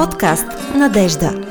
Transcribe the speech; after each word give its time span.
Подкаст 0.00 0.46
Надежда. 0.74 1.42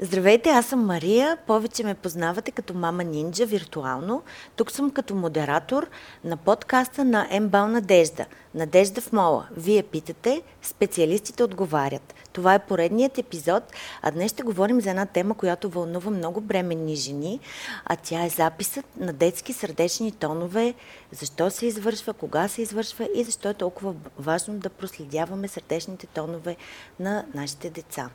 Здравейте, 0.00 0.50
аз 0.50 0.66
съм 0.66 0.86
Мария. 0.86 1.36
Повече 1.46 1.84
ме 1.84 1.94
познавате 1.94 2.50
като 2.50 2.74
мама 2.74 3.04
нинджа 3.04 3.46
виртуално. 3.46 4.22
Тук 4.56 4.70
съм 4.70 4.90
като 4.90 5.14
модератор 5.14 5.86
на 6.24 6.36
подкаста 6.36 7.04
на 7.04 7.26
Ембал 7.30 7.68
Надежда. 7.68 8.24
Надежда 8.54 9.00
в 9.00 9.12
мола. 9.12 9.48
Вие 9.56 9.82
питате, 9.82 10.42
специалистите 10.62 11.44
отговарят. 11.44 12.14
Това 12.32 12.54
е 12.54 12.66
поредният 12.66 13.18
епизод, 13.18 13.62
а 14.02 14.10
днес 14.10 14.32
ще 14.32 14.42
говорим 14.42 14.80
за 14.80 14.90
една 14.90 15.06
тема, 15.06 15.34
която 15.34 15.70
вълнува 15.70 16.10
много 16.10 16.40
бременни 16.40 16.96
жени, 16.96 17.40
а 17.84 17.96
тя 17.96 18.24
е 18.24 18.28
записът 18.28 18.84
на 18.96 19.12
детски 19.12 19.52
сърдечни 19.52 20.12
тонове, 20.12 20.74
защо 21.12 21.50
се 21.50 21.66
извършва, 21.66 22.12
кога 22.12 22.48
се 22.48 22.62
извършва 22.62 23.08
и 23.14 23.24
защо 23.24 23.48
е 23.48 23.54
толкова 23.54 23.94
важно 24.18 24.58
да 24.58 24.70
проследяваме 24.70 25.48
сърдечните 25.48 26.06
тонове 26.06 26.56
на 27.00 27.24
нашите 27.34 27.70
деца. 27.70 28.10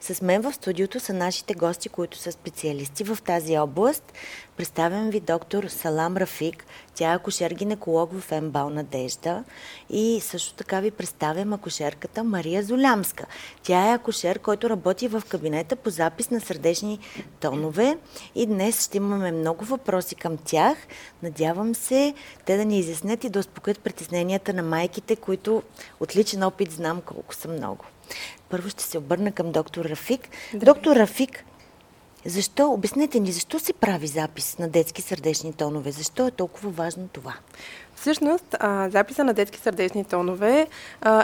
С 0.00 0.22
мен 0.22 0.42
в 0.42 0.52
студиото 0.52 1.00
са 1.00 1.12
нашите 1.12 1.54
гости, 1.54 1.88
които 1.88 2.18
са 2.18 2.32
специалисти 2.32 3.04
в 3.04 3.18
тази 3.24 3.58
област. 3.58 4.12
Представям 4.56 5.10
ви 5.10 5.20
доктор 5.20 5.64
Салам 5.64 6.16
Рафик. 6.16 6.64
Тя 6.94 7.12
е 7.12 7.18
акушер-гинеколог 7.18 8.20
в 8.20 8.40
МБАЛ 8.40 8.70
Надежда. 8.70 9.44
И 9.92 10.20
също 10.20 10.54
така 10.54 10.80
ви 10.80 10.90
представям 10.90 11.52
акушерката 11.52 12.24
Мария 12.24 12.62
Золямска. 12.62 13.26
Тя 13.62 13.90
е 13.90 13.94
акушер, 13.94 14.38
който 14.38 14.70
работи 14.70 15.08
в 15.08 15.22
кабинета 15.28 15.76
по 15.76 15.90
запис 15.90 16.30
на 16.30 16.40
сърдечни 16.40 16.98
тонове. 17.40 17.98
И 18.34 18.46
днес 18.46 18.84
ще 18.84 18.96
имаме 18.96 19.32
много 19.32 19.64
въпроси 19.64 20.14
към 20.14 20.36
тях. 20.36 20.78
Надявам 21.22 21.74
се 21.74 22.14
те 22.44 22.56
да 22.56 22.64
ни 22.64 22.78
изяснят 22.78 23.24
и 23.24 23.30
да 23.30 23.38
успокоят 23.38 23.80
притесненията 23.80 24.52
на 24.52 24.62
майките, 24.62 25.16
които 25.16 25.62
от 26.00 26.16
личен 26.16 26.42
опит 26.42 26.72
знам 26.72 27.00
колко 27.00 27.34
са 27.34 27.48
много. 27.48 27.84
Първо 28.48 28.68
ще 28.68 28.84
се 28.84 28.98
обърна 28.98 29.32
към 29.32 29.52
доктор 29.52 29.84
Рафик. 29.84 30.28
Да. 30.54 30.66
Доктор 30.66 30.96
Рафик, 30.96 31.44
защо, 32.24 32.72
обяснете 32.72 33.20
ни, 33.20 33.32
защо 33.32 33.58
се 33.58 33.72
прави 33.72 34.06
запис 34.06 34.58
на 34.58 34.68
детски 34.68 35.02
сърдечни 35.02 35.52
тонове? 35.52 35.92
Защо 35.92 36.26
е 36.26 36.30
толкова 36.30 36.70
важно 36.70 37.08
това? 37.08 37.34
Всъщност, 38.02 38.56
записа 38.88 39.24
на 39.24 39.34
детски 39.34 39.58
сърдечни 39.58 40.04
тонове 40.04 40.66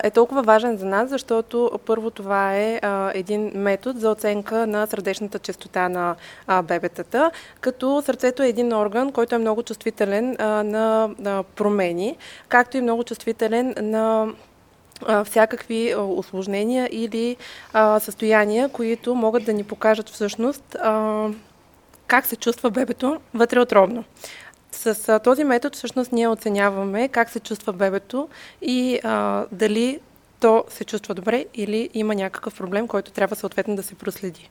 е 0.02 0.10
толкова 0.10 0.42
важен 0.42 0.76
за 0.76 0.86
нас, 0.86 1.10
защото 1.10 1.70
първо 1.86 2.10
това 2.10 2.54
е 2.54 2.80
един 3.14 3.52
метод 3.54 3.98
за 3.98 4.10
оценка 4.10 4.66
на 4.66 4.86
сърдечната 4.86 5.38
частота 5.38 5.88
на 5.88 6.16
бебетата, 6.62 7.30
като 7.60 8.02
сърцето 8.02 8.42
е 8.42 8.48
един 8.48 8.72
орган, 8.72 9.12
който 9.12 9.34
е 9.34 9.38
много 9.38 9.62
чувствителен 9.62 10.36
на, 10.38 11.44
промени, 11.56 12.16
както 12.48 12.76
и 12.76 12.80
много 12.80 13.04
чувствителен 13.04 13.74
на 13.80 14.26
всякакви 15.24 15.94
осложнения 15.96 16.88
или 16.92 17.36
състояния, 17.98 18.68
които 18.68 19.14
могат 19.14 19.44
да 19.44 19.52
ни 19.52 19.64
покажат 19.64 20.08
всъщност 20.08 20.76
как 22.06 22.26
се 22.26 22.36
чувства 22.36 22.70
бебето 22.70 23.20
вътреотробно. 23.34 24.04
С 24.78 25.20
този 25.24 25.44
метод 25.44 25.76
всъщност 25.76 26.12
ние 26.12 26.28
оценяваме 26.28 27.08
как 27.08 27.30
се 27.30 27.40
чувства 27.40 27.72
бебето 27.72 28.28
и 28.62 29.00
а, 29.04 29.44
дали 29.52 30.00
то 30.40 30.64
се 30.68 30.84
чувства 30.84 31.14
добре 31.14 31.44
или 31.54 31.90
има 31.94 32.14
някакъв 32.14 32.54
проблем, 32.54 32.88
който 32.88 33.10
трябва 33.10 33.36
съответно 33.36 33.76
да 33.76 33.82
се 33.82 33.94
проследи. 33.94 34.50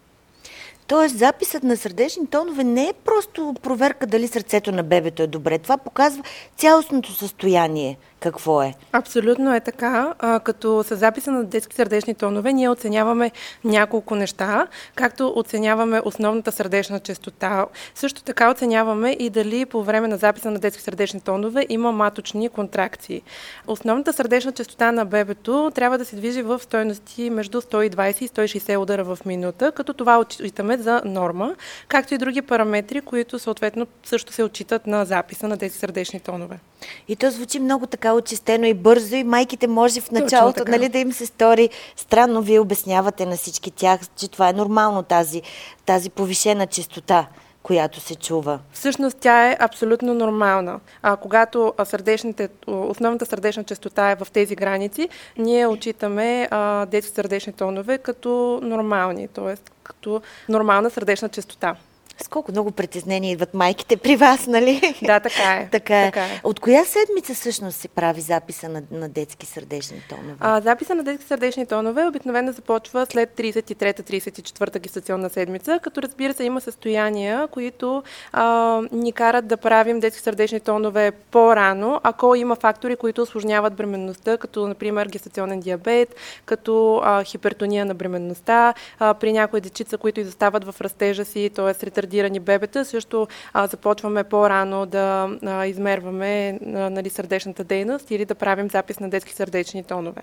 Тоест, 0.87 1.17
записът 1.17 1.63
на 1.63 1.77
сърдечни 1.77 2.27
тонове 2.27 2.63
не 2.63 2.83
е 2.83 2.93
просто 3.05 3.55
проверка 3.61 4.07
дали 4.07 4.27
сърцето 4.27 4.71
на 4.71 4.83
бебето 4.83 5.23
е 5.23 5.27
добре. 5.27 5.59
Това 5.59 5.77
показва 5.77 6.23
цялостното 6.57 7.13
състояние 7.13 7.97
какво 8.19 8.61
е. 8.61 8.73
Абсолютно 8.91 9.55
е 9.55 9.59
така. 9.59 10.13
А, 10.19 10.39
като 10.39 10.83
с 10.83 10.95
записа 10.95 11.31
на 11.31 11.43
детски 11.43 11.75
сърдечни 11.75 12.15
тонове 12.15 12.53
ние 12.53 12.69
оценяваме 12.69 13.31
няколко 13.63 14.15
неща, 14.15 14.67
както 14.95 15.33
оценяваме 15.35 16.01
основната 16.05 16.51
сърдечна 16.51 16.99
частота. 16.99 17.65
Също 17.95 18.23
така 18.23 18.51
оценяваме 18.51 19.11
и 19.19 19.29
дали 19.29 19.65
по 19.65 19.83
време 19.83 20.07
на 20.07 20.17
записа 20.17 20.51
на 20.51 20.59
детски 20.59 20.83
сърдечни 20.83 21.21
тонове 21.21 21.65
има 21.69 21.91
маточни 21.91 22.49
контракции. 22.49 23.21
Основната 23.67 24.13
сърдечна 24.13 24.51
частота 24.51 24.91
на 24.91 25.05
бебето 25.05 25.71
трябва 25.75 25.97
да 25.97 26.05
се 26.05 26.15
движи 26.15 26.41
в 26.41 26.59
стойности 26.59 27.29
между 27.29 27.61
120 27.61 28.21
и 28.21 28.27
160 28.27 28.77
удара 28.77 29.03
в 29.03 29.19
минута, 29.25 29.71
като 29.71 29.93
това 29.93 30.19
отчитаме 30.19 30.77
за 30.77 31.01
норма, 31.05 31.55
както 31.87 32.13
и 32.13 32.17
други 32.17 32.41
параметри, 32.41 33.01
които 33.01 33.39
съответно 33.39 33.87
също 34.03 34.33
се 34.33 34.43
отчитат 34.43 34.87
на 34.87 35.05
записа 35.05 35.47
на 35.47 35.57
тези 35.57 35.77
сърдечни 35.77 36.19
тонове. 36.19 36.59
И 37.07 37.15
то 37.15 37.31
звучи 37.31 37.59
много 37.59 37.87
така 37.87 38.13
очистено 38.13 38.65
и 38.65 38.73
бързо 38.73 39.15
и 39.15 39.23
майките 39.23 39.67
може 39.67 40.01
в 40.01 40.11
началото 40.11 40.63
нали, 40.67 40.89
да 40.89 40.97
им 40.97 41.13
се 41.13 41.25
стори 41.25 41.69
странно. 41.95 42.41
Вие 42.41 42.59
обяснявате 42.59 43.25
на 43.25 43.37
всички 43.37 43.71
тях, 43.71 43.99
че 44.15 44.27
това 44.27 44.49
е 44.49 44.53
нормално 44.53 45.03
тази, 45.03 45.41
тази 45.85 46.09
повишена 46.09 46.67
частота 46.67 47.27
която 47.67 47.99
се 47.99 48.15
чува. 48.15 48.59
Всъщност 48.71 49.17
тя 49.17 49.51
е 49.51 49.57
абсолютно 49.59 50.13
нормална. 50.13 50.79
А 51.01 51.15
когато 51.15 51.73
сърдечните, 51.85 52.49
основната 52.67 53.25
сърдечна 53.25 53.63
частота 53.63 54.11
е 54.11 54.15
в 54.15 54.27
тези 54.33 54.55
граници, 54.55 55.09
ние 55.37 55.67
отчитаме 55.67 56.47
а, 56.51 56.85
детски 56.85 57.13
сърдечни 57.15 57.53
тонове 57.53 57.97
като 57.97 58.59
нормални, 58.63 59.27
т.е. 59.27 59.55
като 59.83 60.21
нормална 60.49 60.89
сърдечна 60.89 61.29
частота. 61.29 61.75
С 62.23 62.27
колко 62.27 62.51
много 62.51 62.71
притеснения 62.71 63.31
идват 63.31 63.53
майките 63.53 63.97
при 63.97 64.15
вас, 64.15 64.47
нали? 64.47 64.95
Да, 65.01 65.19
така 65.19 65.53
е. 65.53 65.69
така, 65.71 66.01
е. 66.01 66.05
така 66.05 66.25
е. 66.25 66.41
От 66.43 66.59
коя 66.59 66.85
седмица 66.85 67.33
всъщност 67.33 67.77
се 67.77 67.87
прави 67.87 68.21
записа 68.21 68.69
на, 68.69 68.81
на 68.91 69.09
детски 69.09 69.45
сърдечни 69.45 70.01
тонове? 70.09 70.35
А, 70.39 70.61
записа 70.61 70.95
на 70.95 71.03
детски 71.03 71.27
сърдечни 71.27 71.65
тонове 71.65 72.05
обикновено 72.05 72.51
започва 72.51 73.05
след 73.05 73.29
33-34 73.37 74.79
гестационна 74.79 75.29
седмица, 75.29 75.79
като 75.83 76.01
разбира 76.01 76.33
се 76.33 76.43
има 76.43 76.61
състояния, 76.61 77.47
които 77.47 78.03
а, 78.31 78.81
ни 78.91 79.11
карат 79.11 79.47
да 79.47 79.57
правим 79.57 79.99
детски 79.99 80.21
сърдечни 80.21 80.59
тонове 80.59 81.11
по-рано, 81.11 82.01
ако 82.03 82.35
има 82.35 82.55
фактори, 82.55 82.95
които 82.95 83.21
осложняват 83.21 83.73
бременността, 83.73 84.37
като 84.37 84.67
например 84.67 85.07
гестационен 85.07 85.59
диабет, 85.59 86.15
като 86.45 87.01
а, 87.03 87.23
хипертония 87.23 87.85
на 87.85 87.95
бременността, 87.95 88.73
а, 88.99 89.13
при 89.13 89.33
някои 89.33 89.61
дечица, 89.61 89.97
които 89.97 90.19
изостават 90.19 90.63
в 90.63 90.81
растежа 90.81 91.25
си, 91.25 91.49
т.е 91.55 91.73
ретардирани 92.07 92.39
бебета, 92.39 92.85
също 92.85 93.27
а, 93.53 93.67
започваме 93.67 94.23
по-рано 94.23 94.85
да 94.85 95.29
а, 95.45 95.65
измерваме 95.65 96.59
а, 96.65 96.89
нали, 96.89 97.09
сърдечната 97.09 97.63
дейност 97.63 98.11
или 98.11 98.25
да 98.25 98.35
правим 98.35 98.69
запис 98.69 98.99
на 98.99 99.09
детски 99.09 99.33
сърдечни 99.33 99.83
тонове. 99.83 100.21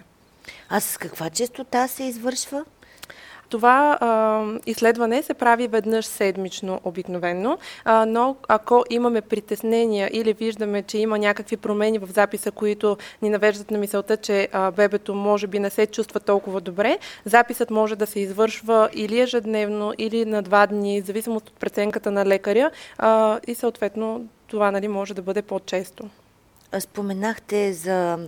А 0.68 0.80
с 0.80 0.98
каква 0.98 1.30
честота 1.30 1.88
се 1.88 2.04
извършва? 2.04 2.64
Това 3.48 3.98
а, 4.00 4.42
изследване 4.66 5.22
се 5.22 5.34
прави 5.34 5.68
веднъж 5.68 6.06
седмично 6.06 6.80
обикновено, 6.84 7.58
а, 7.84 8.06
но 8.06 8.36
ако 8.48 8.84
имаме 8.90 9.20
притеснения 9.20 10.10
или 10.12 10.32
виждаме, 10.32 10.82
че 10.82 10.98
има 10.98 11.18
някакви 11.18 11.56
промени 11.56 11.98
в 11.98 12.06
записа, 12.12 12.50
които 12.50 12.96
ни 13.22 13.30
навеждат 13.30 13.70
на 13.70 13.78
мисълта, 13.78 14.16
че 14.16 14.48
а, 14.52 14.70
бебето 14.70 15.14
може 15.14 15.46
би 15.46 15.58
не 15.58 15.70
се 15.70 15.86
чувства 15.86 16.20
толкова 16.20 16.60
добре, 16.60 16.98
записът 17.24 17.70
може 17.70 17.96
да 17.96 18.06
се 18.06 18.20
извършва 18.20 18.88
или 18.92 19.20
ежедневно, 19.20 19.92
или 19.98 20.24
на 20.24 20.42
два 20.42 20.66
дни, 20.66 21.02
в 21.02 21.06
зависимост 21.06 21.48
от 21.48 21.54
преценката 21.54 22.10
на 22.10 22.26
лекаря 22.26 22.70
а, 22.98 23.40
и 23.46 23.54
съответно 23.54 24.26
това 24.46 24.70
нали, 24.70 24.88
може 24.88 25.14
да 25.14 25.22
бъде 25.22 25.42
по-често. 25.42 26.08
Споменахте 26.78 27.72
за 27.72 28.18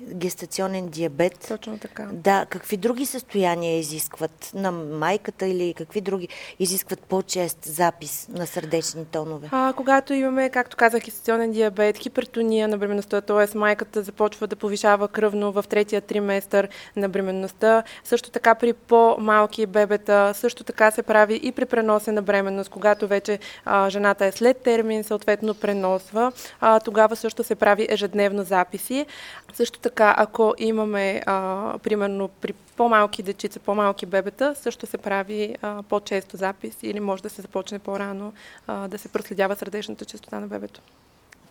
гестационен 0.00 0.88
диабет. 0.88 1.46
Точно 1.48 1.78
така. 1.78 2.08
Да, 2.12 2.46
какви 2.50 2.76
други 2.76 3.06
състояния 3.06 3.78
изискват 3.78 4.50
на 4.54 4.72
майката 4.72 5.46
или 5.46 5.74
какви 5.74 6.00
други 6.00 6.28
изискват 6.58 7.00
по-чест 7.00 7.64
запис 7.64 8.28
на 8.28 8.46
сърдечни 8.46 9.04
тонове? 9.04 9.48
А, 9.52 9.72
когато 9.76 10.14
имаме, 10.14 10.50
както 10.50 10.76
казах, 10.76 11.04
гестационен 11.04 11.52
диабет, 11.52 11.98
хипертония 11.98 12.68
на 12.68 12.78
бременността, 12.78 13.20
т.е. 13.20 13.58
майката 13.58 14.02
започва 14.02 14.46
да 14.46 14.56
повишава 14.56 15.08
кръвно 15.08 15.52
в 15.52 15.64
третия 15.68 16.00
триместър 16.00 16.68
на 16.96 17.08
бременността, 17.08 17.82
също 18.04 18.30
така 18.30 18.54
при 18.54 18.72
по-малки 18.72 19.66
бебета, 19.66 20.32
също 20.34 20.64
така 20.64 20.90
се 20.90 21.02
прави 21.02 21.40
и 21.42 21.52
при 21.52 21.64
преносена 21.64 22.22
бременност, 22.22 22.70
когато 22.70 23.08
вече 23.08 23.38
а, 23.64 23.90
жената 23.90 24.26
е 24.26 24.32
след 24.32 24.56
термин, 24.56 25.04
съответно 25.04 25.54
преносва, 25.54 26.32
а, 26.60 26.80
тогава 26.80 27.16
също 27.16 27.44
се 27.44 27.54
прави 27.54 27.86
ежедневно 27.90 28.44
записи. 28.44 29.06
Също 29.54 29.80
така, 29.88 30.14
ако 30.18 30.54
имаме, 30.58 31.22
а, 31.26 31.78
примерно, 31.82 32.28
при 32.28 32.52
по-малки 32.52 33.22
дечица, 33.22 33.60
по-малки 33.60 34.06
бебета, 34.06 34.54
също 34.54 34.86
се 34.86 34.98
прави 34.98 35.56
а, 35.62 35.82
по-често 35.82 36.36
запис 36.36 36.76
или 36.82 37.00
може 37.00 37.22
да 37.22 37.30
се 37.30 37.42
започне 37.42 37.78
по-рано 37.78 38.32
а, 38.66 38.88
да 38.88 38.98
се 38.98 39.08
проследява 39.08 39.56
сърдечната 39.56 40.04
частота 40.04 40.40
на 40.40 40.46
бебето. 40.46 40.80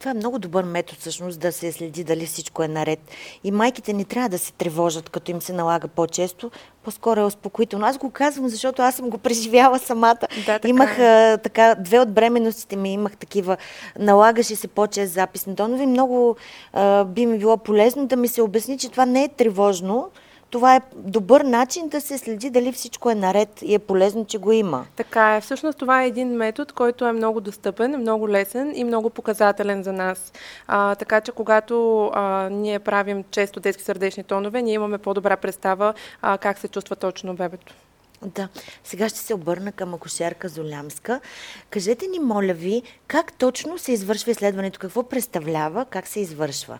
Това 0.06 0.12
е 0.12 0.18
много 0.18 0.40
добър 0.40 0.64
метод 0.64 0.98
всъщност 1.00 1.40
да 1.40 1.52
се 1.52 1.72
следи 1.72 2.04
дали 2.04 2.26
всичко 2.26 2.64
е 2.64 2.68
наред. 2.68 3.00
И 3.44 3.52
майките 3.52 3.94
не 3.94 4.04
трябва 4.04 4.30
да 4.30 4.40
се 4.40 4.54
тревожат, 4.54 5.10
като 5.10 5.32
им 5.32 5.42
се 5.42 5.54
налага 5.54 5.88
по-често. 5.88 6.52
По-скоро 6.84 7.20
е 7.20 7.24
успокоително. 7.24 7.86
Аз 7.86 7.98
го 7.98 8.12
казвам, 8.12 8.50
защото 8.50 8.82
аз 8.82 8.96
съм 8.96 9.10
го 9.10 9.18
преживяла 9.24 9.80
самата. 9.80 10.18
Да, 10.20 10.46
така 10.46 10.68
имах 10.68 11.00
е. 11.00 11.02
а, 11.02 11.38
така, 11.38 11.76
две 11.80 12.00
от 12.00 12.14
бременностите 12.14 12.76
ми 12.76 12.94
имах 12.94 13.18
такива, 13.18 13.58
налагаше 14.00 14.56
се 14.56 14.68
по-чест 14.68 15.14
запис 15.14 15.46
на 15.46 15.56
тонове. 15.56 15.86
Много 15.86 16.36
а, 16.74 17.04
би 17.04 17.26
ми 17.26 17.38
било 17.38 17.58
полезно 17.58 18.08
да 18.08 18.16
ми 18.16 18.28
се 18.28 18.42
обясни, 18.42 18.78
че 18.78 18.90
това 18.90 19.06
не 19.06 19.24
е 19.24 19.30
тревожно, 19.30 20.10
това 20.56 20.76
е 20.76 20.82
добър 20.96 21.42
начин 21.42 21.88
да 21.90 22.02
се 22.02 22.18
следи 22.18 22.50
дали 22.50 22.72
всичко 22.72 23.10
е 23.10 23.16
наред 23.16 23.62
и 23.62 23.74
е 23.74 23.80
полезно, 23.80 24.26
че 24.26 24.38
го 24.38 24.52
има. 24.52 24.86
Така 24.96 25.36
е. 25.36 25.42
Всъщност 25.42 25.78
това 25.78 26.04
е 26.04 26.08
един 26.08 26.28
метод, 26.28 26.74
който 26.76 27.06
е 27.06 27.12
много 27.12 27.42
достъпен, 27.42 28.00
много 28.00 28.30
лесен 28.30 28.74
и 28.76 28.84
много 28.84 29.10
показателен 29.10 29.84
за 29.84 29.94
нас. 29.94 30.34
А, 30.68 30.96
така 30.96 31.22
че 31.22 31.32
когато 31.32 32.06
а, 32.14 32.50
ние 32.50 32.80
правим 32.80 33.24
често 33.32 33.60
детски 33.60 33.84
сърдечни 33.84 34.24
тонове, 34.24 34.62
ние 34.62 34.74
имаме 34.74 34.98
по-добра 34.98 35.38
представа 35.38 35.94
а, 36.22 36.38
как 36.38 36.58
се 36.60 36.68
чувства 36.68 36.96
точно 36.96 37.36
бебето. 37.36 37.74
Да. 38.22 38.48
Сега 38.84 39.10
ще 39.10 39.20
се 39.20 39.34
обърна 39.34 39.72
към 39.72 39.94
акушерка 39.94 40.50
Золямска. 40.50 41.20
Кажете 41.70 42.08
ни, 42.08 42.20
моля 42.20 42.54
ви, 42.54 42.84
как 43.08 43.34
точно 43.34 43.78
се 43.78 43.92
извършва 43.92 44.32
изследването? 44.32 44.80
Какво 44.80 45.04
представлява? 45.04 45.86
Как 45.86 46.08
се 46.08 46.20
извършва? 46.20 46.80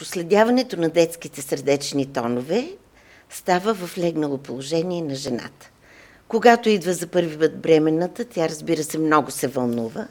Проследяването 0.00 0.80
на 0.80 0.88
детските 0.88 1.42
сърдечни 1.42 2.06
тонове 2.06 2.68
става 3.30 3.74
в 3.74 3.98
легнало 3.98 4.38
положение 4.38 5.02
на 5.02 5.14
жената. 5.14 5.70
Когато 6.28 6.68
идва 6.68 6.92
за 6.92 7.06
първи 7.06 7.38
път 7.38 7.60
бременната, 7.60 8.24
тя 8.24 8.48
разбира 8.48 8.84
се 8.84 8.98
много 8.98 9.30
се 9.30 9.48
вълнува. 9.48 10.08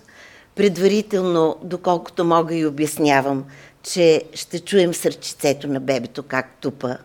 Предварително, 0.55 1.57
доколкото 1.63 2.25
мога 2.25 2.55
и 2.55 2.65
обяснявам, 2.65 3.45
че 3.83 4.23
ще 4.33 4.59
чуем 4.59 4.93
сърчицето 4.93 5.67
на 5.67 5.79
бебето 5.79 6.23
как 6.23 6.57
тупа, 6.61 6.97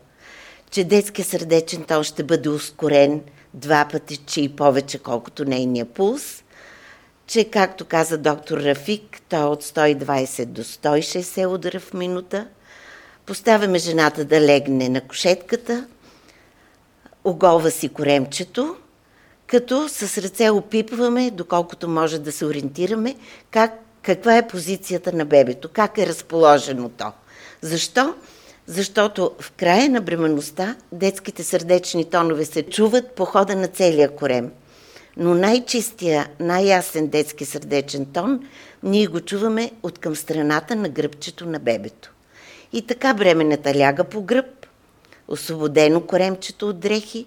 че 0.70 0.84
детския 0.84 1.24
сърдечен 1.24 1.84
тон 1.84 2.04
ще 2.04 2.24
бъде 2.24 2.48
ускорен 2.48 3.22
два 3.54 3.88
пъти, 3.92 4.16
че 4.16 4.40
и 4.40 4.56
повече, 4.56 4.98
колкото 4.98 5.44
нейния 5.44 5.86
пулс, 5.86 6.44
че, 7.26 7.44
както 7.44 7.84
каза 7.84 8.18
доктор 8.18 8.58
Рафик, 8.58 9.20
той 9.28 9.40
е 9.40 9.44
от 9.44 9.64
120 9.64 10.44
до 10.44 10.64
160 10.64 11.46
удара 11.46 11.80
в 11.80 11.94
минута. 11.94 12.48
Поставяме 13.26 13.78
жената 13.78 14.24
да 14.24 14.40
легне 14.40 14.88
на 14.88 15.00
кошетката, 15.00 15.86
оголва 17.24 17.70
си 17.70 17.88
коремчето, 17.88 18.76
като 19.46 19.88
с 19.88 20.18
ръце 20.18 20.50
опипваме, 20.50 21.30
доколкото 21.30 21.88
може 21.88 22.18
да 22.18 22.32
се 22.32 22.46
ориентираме, 22.46 23.16
как, 23.50 23.72
каква 24.02 24.36
е 24.36 24.48
позицията 24.48 25.12
на 25.12 25.24
бебето, 25.24 25.68
как 25.72 25.98
е 25.98 26.06
разположено 26.06 26.88
то. 26.88 27.12
Защо? 27.62 28.14
Защото 28.66 29.30
в 29.40 29.52
края 29.52 29.90
на 29.90 30.00
бременността 30.00 30.76
детските 30.92 31.44
сърдечни 31.44 32.04
тонове 32.10 32.44
се 32.44 32.62
чуват 32.62 33.10
по 33.10 33.24
хода 33.24 33.56
на 33.56 33.66
целия 33.68 34.16
корем. 34.16 34.50
Но 35.16 35.34
най-чистия, 35.34 36.28
най-ясен 36.40 37.06
детски 37.06 37.44
сърдечен 37.44 38.06
тон 38.06 38.48
ние 38.82 39.06
го 39.06 39.20
чуваме 39.20 39.70
от 39.82 39.98
към 39.98 40.16
страната 40.16 40.76
на 40.76 40.88
гръбчето 40.88 41.46
на 41.46 41.58
бебето. 41.58 42.10
И 42.74 42.82
така 42.82 43.14
бременната 43.14 43.74
ляга 43.74 44.04
по 44.04 44.22
гръб, 44.22 44.66
освободено 45.28 46.00
коремчето 46.00 46.68
от 46.68 46.80
дрехи, 46.80 47.26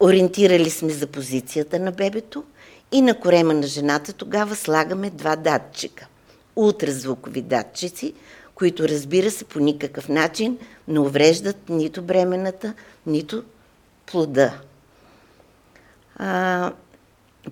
ориентирали 0.00 0.70
сме 0.70 0.92
за 0.92 1.06
позицията 1.06 1.78
на 1.78 1.92
бебето 1.92 2.44
и 2.92 3.02
на 3.02 3.20
корема 3.20 3.54
на 3.54 3.66
жената 3.66 4.12
тогава 4.12 4.56
слагаме 4.56 5.10
два 5.10 5.36
датчика. 5.36 6.06
Ултразвукови 6.56 7.42
датчици, 7.42 8.14
които 8.54 8.88
разбира 8.88 9.30
се 9.30 9.44
по 9.44 9.60
никакъв 9.60 10.08
начин 10.08 10.58
не 10.88 11.00
увреждат 11.00 11.68
нито 11.68 12.02
бременната, 12.02 12.74
нито 13.06 13.44
плода. 14.06 14.60
А, 16.16 16.72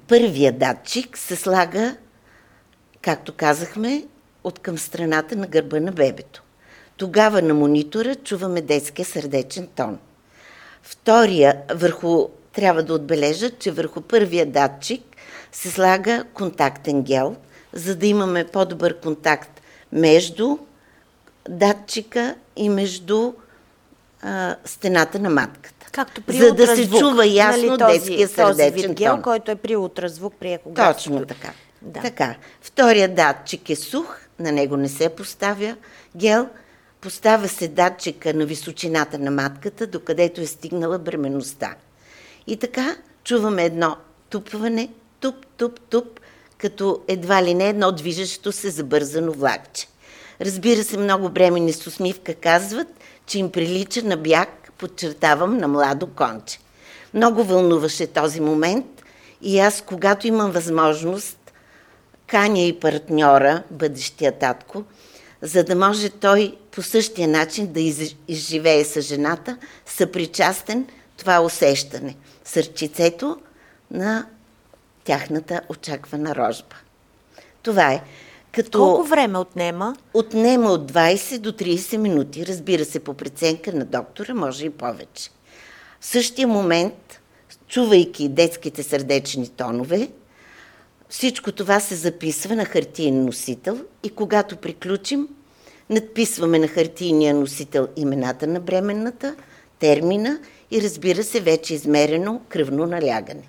първия 0.09 0.53
датчик 0.53 1.19
се 1.19 1.37
слага, 1.37 1.97
както 3.03 3.33
казахме, 3.33 4.05
от 4.45 4.59
към 4.59 4.79
страната 4.79 5.37
на 5.37 5.47
гърба 5.47 5.81
на 5.81 5.93
бебето. 5.93 6.43
Тогава 6.97 7.43
на 7.43 7.55
монитора 7.55 8.15
чуваме 8.15 8.61
детския 8.61 9.05
сърдечен 9.05 9.69
тон. 9.77 9.99
Втория, 10.83 11.63
върху, 11.75 12.29
трябва 12.53 12.83
да 12.83 12.95
отбележа, 12.95 13.51
че 13.51 13.71
върху 13.71 14.01
първия 14.01 14.47
датчик 14.47 15.03
се 15.53 15.71
слага 15.71 16.25
контактен 16.35 17.03
гел, 17.03 17.37
за 17.73 17.97
да 17.97 18.07
имаме 18.07 18.45
по-добър 18.45 19.01
контакт 19.01 19.61
между 19.93 20.59
датчика 21.49 22.35
и 22.57 22.69
между 22.69 23.33
а, 24.23 24.57
стената 24.65 25.19
на 25.19 25.31
матката. 25.31 25.87
Както 25.93 26.23
при 26.23 26.37
За 26.37 26.53
да 26.53 26.67
се 26.67 26.91
чува 26.91 27.27
ясно 27.27 27.67
нали, 27.67 27.79
този, 27.79 27.99
детския 27.99 28.29
този 28.29 28.35
сърдечен 28.35 28.91
вид 28.91 28.99
гел, 28.99 29.13
тон. 29.13 29.23
който 29.23 29.51
е 29.51 29.55
при 29.55 29.77
ултразвук, 29.77 30.35
при 30.41 30.53
екограф. 30.53 30.97
Точно 30.97 31.27
така. 31.27 31.53
Да. 31.83 32.01
така. 32.01 32.35
Втория 32.61 33.15
датчик 33.15 33.71
е 33.71 33.77
сух, 33.77 34.19
на 34.39 34.53
него 34.53 34.77
не 34.77 34.89
се 34.89 35.09
поставя 35.09 35.77
гел, 36.17 36.49
поставя 37.03 37.49
се 37.49 37.69
датчика 37.69 38.35
на 38.35 38.47
височината 38.47 39.19
на 39.19 39.31
матката, 39.31 39.87
докъдето 39.87 40.41
е 40.41 40.47
стигнала 40.47 40.99
бременността. 40.99 41.75
И 42.47 42.57
така 42.57 42.97
чуваме 43.25 43.65
едно 43.65 43.97
тупване, 44.31 44.89
туп, 45.21 45.47
туп, 45.57 45.81
туп, 45.81 46.21
като 46.59 47.01
едва 47.09 47.43
ли 47.43 47.55
не 47.55 47.69
едно 47.69 47.93
движещо 47.93 48.53
се 48.53 48.71
забързано 48.71 49.33
влакче. 49.33 49.87
Разбира 50.41 50.85
се, 50.85 50.99
много 50.99 51.29
бремени 51.29 51.73
с 51.73 51.87
усмивка 51.87 52.35
казват, 52.35 52.89
че 53.27 53.39
им 53.39 53.51
прилича 53.51 54.03
на 54.03 54.17
бяг, 54.17 54.73
подчертавам, 54.79 55.59
на 55.59 55.69
младо 55.69 56.07
конче. 56.07 56.59
Много 57.15 57.45
вълнуваше 57.45 58.07
този 58.07 58.41
момент 58.41 58.87
и 59.41 59.59
аз, 59.59 59.83
когато 59.87 60.27
имам 60.27 60.51
възможност, 60.51 61.39
каня 62.27 62.63
и 62.63 62.81
партньора, 62.81 63.63
бъдещия 63.71 64.39
татко, 64.39 64.85
за 65.43 65.65
да 65.65 65.77
може 65.77 66.09
той 66.11 66.57
по 66.71 66.83
същия 66.83 67.29
начин 67.29 67.67
да 67.73 67.81
из- 67.81 68.17
изживее 68.29 68.85
с 68.85 69.01
жената, 69.03 69.57
съпричастен 69.87 70.87
това 71.17 71.41
усещане, 71.41 72.17
сърчицето 72.45 73.37
на 73.91 74.27
тяхната 75.05 75.61
очаквана 75.69 76.35
рожба. 76.37 76.77
Това 77.63 77.93
е. 77.93 78.03
Като 78.53 78.79
Колко 78.79 79.05
време 79.05 79.39
отнема? 79.39 79.97
отнема 80.15 80.71
от 80.71 80.93
20 80.93 81.39
до 81.39 81.53
30 81.53 81.97
минути, 81.97 82.47
разбира 82.47 82.85
се, 82.85 83.01
по 83.01 83.15
преценка 83.15 83.73
на 83.73 83.85
доктора, 83.85 84.35
може 84.35 84.67
и 84.67 84.71
повече. 84.71 85.31
В 86.01 86.07
същия 86.07 86.49
момент, 86.49 87.21
чувайки 87.69 88.29
детските 88.29 88.83
сърдечни 88.83 89.49
тонове, 89.49 90.09
всичко 91.13 91.53
това 91.53 91.81
се 91.81 91.95
записва 91.95 92.57
на 92.57 92.65
хартиен 92.65 93.25
носител 93.25 93.81
и 94.03 94.11
когато 94.11 94.57
приключим, 94.57 95.29
надписваме 95.91 96.59
на 96.59 96.69
хартийния 96.69 97.35
носител 97.35 97.89
имената 97.97 98.47
на 98.47 98.61
бременната, 98.61 99.37
термина 99.79 100.39
и 100.71 100.83
разбира 100.83 101.25
се 101.25 101.41
вече 101.41 101.75
измерено 101.75 102.41
кръвно 102.49 102.87
налягане. 102.87 103.43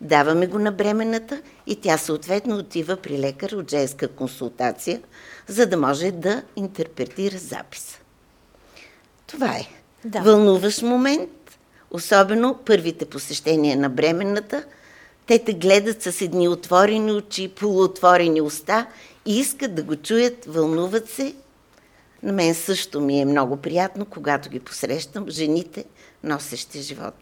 Даваме 0.00 0.46
го 0.46 0.58
на 0.58 0.72
бременната 0.72 1.42
и 1.66 1.76
тя 1.76 1.98
съответно 1.98 2.56
отива 2.56 2.96
при 2.96 3.18
лекар 3.18 3.50
от 3.52 3.70
женска 3.70 4.08
консултация, 4.08 5.00
за 5.46 5.66
да 5.66 5.76
може 5.76 6.10
да 6.10 6.42
интерпретира 6.56 7.38
записа. 7.38 7.98
Това 9.26 9.56
е. 9.56 9.68
Да. 10.04 10.20
Вълнуващ 10.20 10.82
момент, 10.82 11.58
особено 11.90 12.58
първите 12.66 13.04
посещения 13.04 13.76
на 13.76 13.88
бременната. 13.88 14.64
Те 15.28 15.38
те 15.38 15.52
гледат 15.52 16.02
с 16.02 16.20
едни 16.20 16.48
отворени 16.48 17.12
очи, 17.12 17.48
полуотворени 17.48 18.40
уста 18.40 18.86
и 19.26 19.38
искат 19.38 19.74
да 19.74 19.82
го 19.82 19.96
чуят, 19.96 20.44
вълнуват 20.44 21.10
се. 21.10 21.34
На 22.22 22.32
мен 22.32 22.54
също 22.54 23.00
ми 23.00 23.20
е 23.20 23.24
много 23.24 23.56
приятно, 23.56 24.04
когато 24.04 24.50
ги 24.50 24.60
посрещам, 24.60 25.28
жените, 25.28 25.84
носещи 26.24 26.80
живот. 26.80 27.14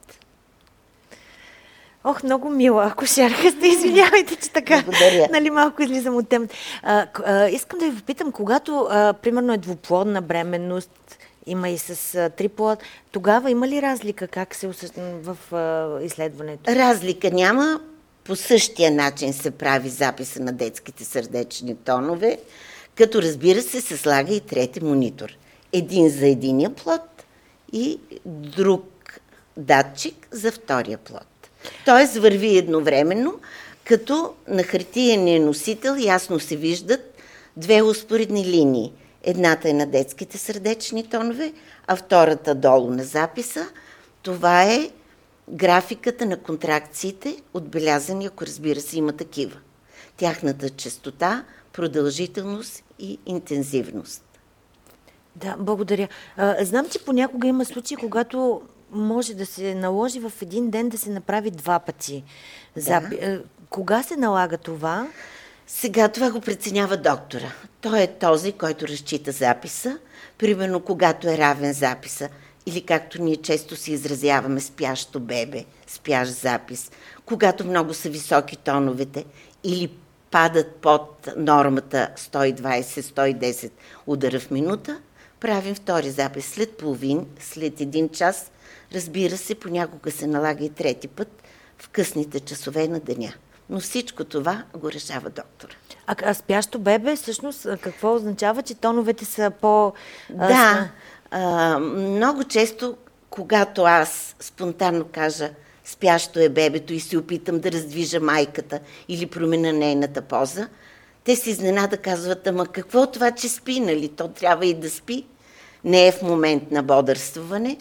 Ох, 2.05 2.23
много 2.23 2.51
мила 2.51 2.87
акушерка 2.87 3.51
сте. 3.51 3.67
Извинявайте, 3.67 4.37
че 4.37 4.51
така. 4.51 4.83
Благодаря. 4.83 5.29
Нали, 5.33 5.51
малко 5.51 5.83
излизам 5.83 6.17
от. 6.17 6.35
А, 6.83 7.07
а, 7.25 7.49
искам 7.49 7.79
да 7.79 7.91
ви 7.91 7.97
попитам, 7.97 8.33
когато, 8.33 8.87
а, 8.91 9.13
примерно, 9.13 9.53
е 9.53 9.59
двуплодна 9.59 10.23
бременност, 10.23 11.19
има 11.47 11.69
и 11.69 11.79
с 11.79 12.15
а, 12.15 12.31
триплод, 12.31 12.79
тогава 13.13 13.51
има 13.51 13.69
ли 13.69 13.83
разлика 13.83 14.29
как 14.29 14.55
се 14.55 14.67
усеща 14.67 15.01
в 15.23 15.55
а, 15.55 16.03
изследването? 16.03 16.75
Разлика 16.75 17.31
няма. 17.31 17.81
По 18.27 18.37
същия 18.37 18.91
начин 18.91 19.33
се 19.33 19.51
прави 19.51 19.89
записа 19.89 20.43
на 20.43 20.53
детските 20.53 21.05
сърдечни 21.05 21.77
тонове, 21.77 22.39
като 22.95 23.23
разбира 23.23 23.63
се 23.63 23.81
се 23.81 23.97
слага 23.97 24.35
и 24.35 24.41
трети 24.41 24.85
монитор. 24.85 25.33
Един 25.73 26.09
за 26.09 26.27
единия 26.27 26.75
плод 26.75 27.03
и 27.73 27.99
друг 28.27 29.21
датчик 29.57 30.29
за 30.31 30.53
втория 30.53 30.99
плод. 30.99 31.27
Тоест 31.85 32.17
върви 32.17 32.59
едновременно, 32.59 33.41
като 33.85 34.35
на 34.49 34.63
хартияния 34.63 35.41
носител 35.41 35.97
ясно 35.99 36.41
се 36.41 36.57
виждат 36.57 37.15
две 37.57 37.83
успоредни 37.83 38.45
линии. 38.45 38.93
Едната 39.23 39.69
е 39.69 39.73
на 39.73 39.87
детските 39.87 40.39
сърдечни 40.39 41.09
тонове, 41.09 41.53
а 41.87 41.97
втората 41.97 42.55
долу 42.55 42.91
на 42.91 43.05
записа. 43.05 43.69
Това 44.23 44.63
е 44.63 44.91
графиката 45.51 46.27
на 46.27 46.37
контракциите, 46.37 47.43
отбелязани, 47.55 48.27
ако 48.27 48.47
разбира 48.47 48.81
се 48.81 48.99
има 48.99 49.13
такива. 49.13 49.59
Тяхната 50.17 50.71
частота, 50.71 51.45
продължителност 51.73 52.85
и 52.99 53.19
интензивност. 53.27 54.23
Да, 55.37 55.57
благодаря. 55.59 56.09
А, 56.37 56.65
знам, 56.65 56.89
че 56.89 57.05
понякога 57.05 57.49
има 57.49 57.65
случаи, 57.65 57.97
когато 57.97 58.63
може 58.91 59.35
да 59.35 59.47
се 59.47 59.75
наложи 59.75 60.21
в 60.21 60.33
един 60.43 60.71
ден 60.71 60.89
да 60.89 60.99
се 60.99 61.11
направи 61.11 61.51
два 61.51 61.79
пъти. 61.79 62.25
Да. 62.77 63.11
Кога 63.71 64.03
се 64.03 64.17
налага 64.17 64.57
това? 64.57 65.09
Сега 65.67 66.09
това 66.09 66.31
го 66.31 66.41
преценява 66.41 66.97
доктора. 66.97 67.53
Той 67.81 68.01
е 68.01 68.07
този, 68.07 68.53
който 68.53 68.89
разчита 68.89 69.33
записа, 69.33 69.99
примерно 70.39 70.81
когато 70.81 71.29
е 71.29 71.39
равен 71.39 71.73
записа 71.73 72.29
или 72.67 72.83
както 72.83 73.23
ние 73.23 73.37
често 73.37 73.77
си 73.77 73.93
изразяваме 73.93 74.61
спящо 74.61 75.21
бебе, 75.21 75.65
спящ 75.87 76.33
запис, 76.33 76.91
когато 77.27 77.67
много 77.67 77.95
са 77.95 78.09
високи 78.09 78.57
тоновете 78.57 79.25
или 79.65 79.91
падат 80.31 80.77
под 80.77 81.29
нормата 81.37 82.09
120-110 82.17 83.71
удара 84.07 84.41
в 84.41 84.51
минута, 84.51 85.01
правим 85.41 85.75
втори 85.75 86.11
запис 86.11 86.47
след 86.47 86.77
половин, 86.77 87.27
след 87.41 87.81
един 87.81 88.09
час. 88.09 88.51
Разбира 88.95 89.37
се, 89.37 89.55
понякога 89.55 90.11
се 90.11 90.27
налага 90.27 90.65
и 90.65 90.71
трети 90.71 91.09
път 91.09 91.43
в 91.79 91.89
късните 91.89 92.41
часове 92.41 92.89
на 92.89 93.01
деня. 93.01 93.33
Но 93.71 93.81
всичко 93.81 94.25
това 94.25 94.63
го 94.77 94.93
решава 94.93 95.31
доктора. 95.31 95.73
А, 96.07 96.17
а 96.23 96.35
спящо 96.35 96.79
бебе, 96.79 97.17
всъщност, 97.17 97.67
какво 97.81 98.15
означава, 98.15 98.63
че 98.63 98.75
тоновете 98.75 99.25
са 99.25 99.53
по... 99.61 99.93
Да, 100.31 100.45
а, 100.45 100.89
много 101.81 102.45
често, 102.45 102.97
когато 103.31 103.83
аз 103.83 104.37
спонтанно 104.41 105.05
кажа 105.13 105.51
спящо 105.85 106.41
е 106.41 106.49
бебето 106.49 106.93
и 106.93 107.01
се 107.01 107.19
опитам 107.19 107.59
да 107.59 107.73
раздвижа 107.73 108.21
майката 108.21 108.81
или 109.09 109.27
промена 109.27 109.73
нейната 109.73 110.23
поза, 110.23 110.69
те 111.25 111.37
се 111.37 111.51
изненада 111.51 111.97
казват, 111.97 112.47
ама 112.47 112.67
какво 112.67 113.07
това, 113.07 113.31
че 113.31 113.49
спи, 113.49 113.81
нали? 113.81 114.09
То 114.09 114.29
трябва 114.29 114.67
и 114.67 114.75
да 114.75 114.91
спи. 114.91 115.27
Не 115.85 116.07
е 116.07 116.13
в 116.13 116.23
момент 116.23 116.71
на 116.71 116.83
бодърстване. 116.83 117.79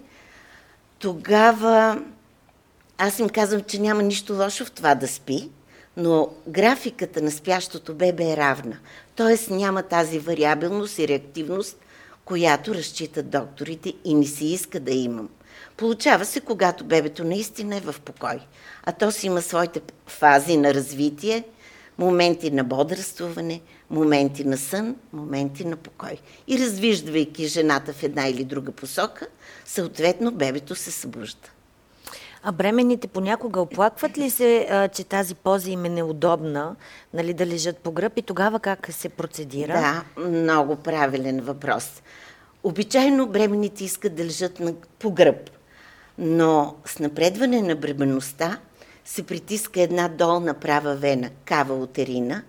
Тогава 1.00 2.02
аз 2.98 3.20
им 3.20 3.30
казвам, 3.30 3.62
че 3.62 3.80
няма 3.80 4.04
нищо 4.04 4.34
лошо 4.34 4.66
в 4.66 4.72
това 4.72 4.96
да 4.96 5.08
спи, 5.08 5.50
но 5.98 6.30
графиката 6.48 7.22
на 7.22 7.32
спящото 7.32 7.94
бебе 7.94 8.32
е 8.32 8.38
равна. 8.38 8.78
Тоест 9.16 9.50
няма 9.50 9.84
тази 9.84 10.20
вариабилност 10.20 11.00
и 11.00 11.08
реактивност, 11.08 11.78
която 12.26 12.76
разчитат 12.76 13.30
докторите 13.30 13.94
и 14.06 14.14
не 14.14 14.26
си 14.26 14.46
иска 14.46 14.80
да 14.80 14.92
имам. 14.92 15.30
Получава 15.78 16.26
се, 16.26 16.42
когато 16.42 16.84
бебето 16.84 17.24
наистина 17.24 17.76
е 17.76 17.80
в 17.82 17.96
покой. 18.06 18.40
А 18.84 18.92
то 18.92 19.12
си 19.12 19.28
има 19.28 19.42
своите 19.42 19.82
фази 20.08 20.58
на 20.58 20.74
развитие, 20.74 21.44
моменти 21.98 22.52
на 22.52 22.64
бодрствуване, 22.64 23.62
моменти 23.90 24.44
на 24.44 24.58
сън, 24.58 24.96
моменти 25.14 25.66
на 25.66 25.76
покой. 25.76 26.18
И 26.48 26.60
развиждайки 26.60 27.48
жената 27.48 27.94
в 27.94 28.04
една 28.04 28.28
или 28.28 28.44
друга 28.44 28.72
посока, 28.72 29.28
съответно 29.66 30.32
бебето 30.32 30.76
се 30.76 30.92
събужда. 30.92 31.55
А 32.48 32.52
бременните 32.52 33.08
понякога 33.08 33.62
оплакват 33.62 34.18
ли 34.18 34.30
се, 34.30 34.68
а, 34.70 34.88
че 34.88 35.04
тази 35.04 35.36
поза 35.36 35.70
им 35.70 35.86
е 35.86 35.90
неудобна, 35.90 36.76
нали, 37.14 37.34
да 37.34 37.46
лежат 37.46 37.78
по 37.78 37.92
гръб 37.92 38.18
и 38.18 38.22
тогава 38.22 38.60
как 38.60 38.88
се 38.92 39.10
процедира? 39.10 39.74
Да, 39.74 40.22
много 40.22 40.76
правилен 40.76 41.42
въпрос. 41.42 42.02
Обичайно 42.64 43.28
бременните 43.28 43.84
искат 43.84 44.16
да 44.16 44.26
лежат 44.26 44.60
на, 44.60 44.74
по 45.00 45.12
гръб, 45.12 45.50
но 46.18 46.76
с 46.86 47.00
напредване 47.00 47.62
на 47.62 47.76
бременността 47.76 48.60
се 49.06 49.24
притиска 49.24 49.82
една 49.82 50.08
долна 50.08 50.54
права 50.54 50.96
вена, 50.96 51.30
кава 51.46 51.76
утерина, 51.76 52.44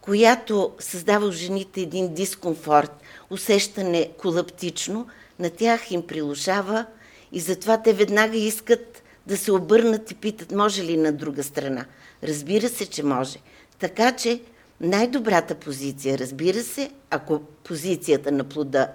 която 0.00 0.72
създава 0.78 1.30
в 1.30 1.34
жените 1.34 1.80
един 1.80 2.14
дискомфорт, 2.14 3.00
усещане 3.30 4.10
колаптично, 4.18 5.06
на 5.38 5.50
тях 5.50 5.90
им 5.90 6.06
прилушава 6.06 6.86
и 7.32 7.40
затова 7.40 7.82
те 7.82 7.92
веднага 7.92 8.36
искат 8.36 9.02
да 9.28 9.36
се 9.36 9.52
обърнат 9.52 10.10
и 10.10 10.14
питат, 10.14 10.52
може 10.52 10.84
ли 10.84 10.96
на 10.96 11.12
друга 11.12 11.42
страна. 11.42 11.84
Разбира 12.22 12.68
се, 12.68 12.86
че 12.86 13.02
може. 13.02 13.38
Така 13.78 14.16
че 14.16 14.40
най-добрата 14.80 15.54
позиция, 15.54 16.18
разбира 16.18 16.62
се, 16.62 16.90
ако 17.10 17.40
позицията 17.40 18.32
на 18.32 18.44
плода 18.44 18.92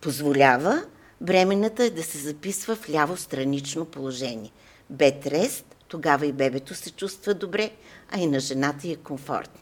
позволява, 0.00 0.82
бременната 1.20 1.84
е 1.84 1.90
да 1.90 2.02
се 2.02 2.18
записва 2.18 2.76
в 2.76 2.90
ляво 2.90 3.16
странично 3.16 3.84
положение. 3.84 4.52
Бетрест, 4.90 5.76
тогава 5.88 6.26
и 6.26 6.32
бебето 6.32 6.74
се 6.74 6.90
чувства 6.90 7.34
добре, 7.34 7.70
а 8.10 8.18
и 8.18 8.26
на 8.26 8.40
жената 8.40 8.88
е 8.88 8.96
комфортно. 8.96 9.60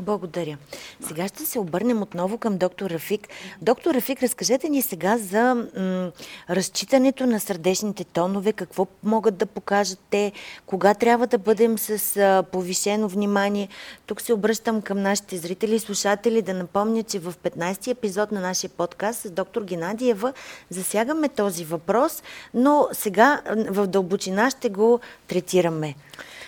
Благодаря. 0.00 0.58
Сега 1.06 1.28
ще 1.28 1.46
се 1.46 1.58
обърнем 1.58 2.02
отново 2.02 2.38
към 2.38 2.58
доктор 2.58 2.90
Рафик. 2.90 3.28
Доктор 3.62 3.94
Рафик, 3.94 4.22
разкажете 4.22 4.68
ни 4.68 4.82
сега 4.82 5.18
за 5.18 5.54
м- 5.54 6.10
разчитането 6.50 7.26
на 7.26 7.40
сърдечните 7.40 8.04
тонове, 8.04 8.52
какво 8.52 8.86
могат 9.02 9.36
да 9.36 9.46
покажат 9.46 9.98
те, 10.10 10.32
кога 10.66 10.94
трябва 10.94 11.26
да 11.26 11.38
бъдем 11.38 11.78
с 11.78 12.16
а, 12.16 12.42
повишено 12.42 13.08
внимание. 13.08 13.68
Тук 14.06 14.20
се 14.20 14.32
обръщам 14.32 14.82
към 14.82 15.02
нашите 15.02 15.36
зрители 15.36 15.74
и 15.74 15.78
слушатели 15.78 16.42
да 16.42 16.54
напомня, 16.54 17.02
че 17.02 17.18
в 17.18 17.34
15-ти 17.44 17.90
епизод 17.90 18.32
на 18.32 18.40
нашия 18.40 18.70
подкаст 18.70 19.20
с 19.20 19.30
доктор 19.30 19.62
Геннадиева 19.62 20.32
засягаме 20.70 21.28
този 21.28 21.64
въпрос, 21.64 22.22
но 22.54 22.88
сега 22.92 23.42
в 23.46 23.86
дълбочина 23.86 24.50
ще 24.50 24.68
го 24.68 25.00
третираме. 25.28 25.94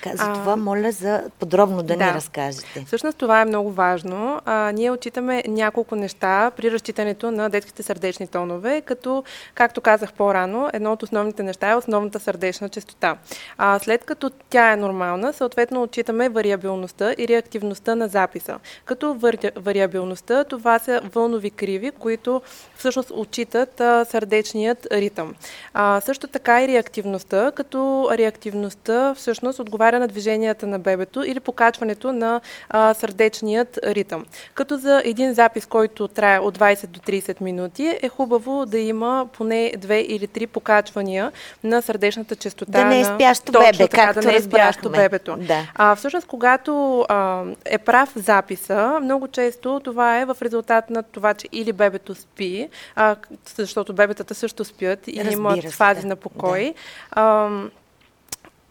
Така, 0.03 0.17
за 0.17 0.33
това 0.33 0.57
моля 0.57 0.93
за 0.93 1.23
подробно 1.39 1.77
да, 1.77 1.97
да 1.97 2.07
ни 2.07 2.13
разкажете. 2.13 2.85
Всъщност 2.87 3.19
това 3.19 3.41
е 3.41 3.45
много 3.45 3.73
важно. 3.73 4.41
А, 4.45 4.73
ние 4.73 4.91
отчитаме 4.91 5.43
няколко 5.49 5.97
неща 5.97 6.51
при 6.57 6.71
разчитането 6.71 7.31
на 7.31 7.51
детските 7.51 7.83
сърдечни 7.83 8.27
тонове, 8.27 8.81
като, 8.81 9.25
както 9.55 9.81
казах 9.81 10.13
по-рано, 10.13 10.71
едно 10.73 10.93
от 10.93 11.03
основните 11.03 11.43
неща 11.43 11.71
е 11.71 11.75
основната 11.75 12.21
сърдечна 12.21 12.69
частота. 12.69 13.17
А, 13.59 13.79
след 13.79 14.05
като 14.05 14.31
тя 14.31 14.73
е 14.73 14.77
нормална, 14.77 15.33
съответно 15.33 15.83
отчитаме 15.83 16.29
вариабилността 16.29 17.15
и 17.19 17.29
реактивността 17.29 17.95
на 17.95 18.09
записа. 18.09 18.59
Като 18.85 19.15
вари... 19.15 19.51
вариабилността, 19.57 20.45
това 20.45 20.79
са 20.79 21.01
вълнови 21.15 21.51
криви, 21.51 21.91
които 21.91 22.43
всъщност 22.77 23.11
отчитат 23.15 23.81
а, 23.81 24.05
сърдечният 24.05 24.87
ритъм. 24.93 25.35
А, 25.75 26.01
също 26.01 26.27
така 26.27 26.65
и 26.65 26.69
реактивността, 26.69 27.51
като 27.51 28.09
реактивността 28.13 29.15
всъщност 29.15 29.59
отговаря 29.59 29.86
отговаря 29.87 30.01
на 30.01 30.09
движенията 30.09 30.67
на 30.67 30.79
бебето 30.79 31.25
или 31.25 31.41
покачването 31.41 32.13
на 32.13 32.41
а, 32.69 32.95
сърдечният 32.95 33.79
ритъм. 33.85 34.25
Като 34.55 34.77
за 34.77 35.03
един 35.05 35.35
запис, 35.35 35.67
който 35.67 36.09
трае 36.09 36.39
от 36.39 36.59
20 36.59 36.87
до 36.87 37.01
30 37.01 37.41
минути, 37.41 37.99
е 38.03 38.09
хубаво 38.09 38.67
да 38.67 38.79
има 38.79 39.29
поне 39.33 39.73
две 39.79 40.01
или 40.01 40.27
три 40.27 40.47
покачвания 40.47 41.33
на 41.65 41.83
сърдечната 41.83 42.37
частота. 42.37 42.73
Да 42.73 42.85
не 42.85 43.01
е 43.01 43.05
спящо 43.05 43.53
на... 43.53 43.59
бебе, 43.59 43.89
така, 43.89 44.07
както 44.07 44.21
да 44.21 44.27
не 44.27 44.37
е 44.37 44.41
спящо 44.41 44.91
бебето. 44.91 45.37
Да. 45.37 45.71
А, 45.75 45.95
всъщност, 45.97 46.27
когато 46.27 47.01
а, 47.09 47.43
е 47.65 47.79
прав 47.79 48.13
записа, 48.17 48.99
много 49.03 49.29
често 49.29 49.81
това 49.85 50.21
е 50.21 50.25
в 50.25 50.37
резултат 50.43 50.91
на 50.91 51.03
това, 51.03 51.35
че 51.35 51.49
или 51.53 51.73
бебето 51.73 52.15
спи, 52.15 52.69
а, 52.97 53.17
защото 53.57 53.93
бебетата 53.93 54.35
също 54.35 54.65
спят 54.65 55.09
и 55.09 55.21
имат 55.33 55.71
фази 55.71 56.03
да. 56.03 56.09
на 56.09 56.17
покой. 56.17 56.65
Да. 56.65 57.21
А, 57.23 57.51